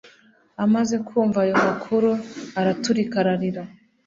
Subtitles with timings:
[0.63, 2.09] Amaze kumva ayo makuru,
[2.59, 3.63] araturika ararira